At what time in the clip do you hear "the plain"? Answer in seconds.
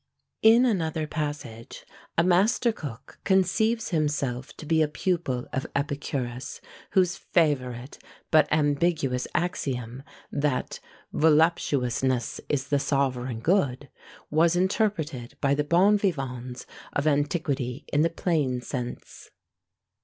18.01-18.59